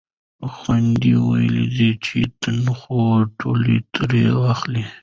خویندو 0.55 1.13
ویل 1.29 1.59
چې 2.05 2.17
تنخوا 2.41 3.07
ټولې 3.39 3.77
ترې 3.93 4.23
اخلئ. 4.53 4.85